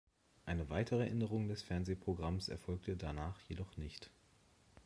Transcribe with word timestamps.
Eine 0.47 0.67
weitere 0.71 1.05
Änderung 1.05 1.47
des 1.47 1.61
Fernsehprogramms 1.61 2.49
erfolgte 2.49 2.97
danach 2.97 3.39
jedoch 3.49 3.77
nicht. 3.77 4.09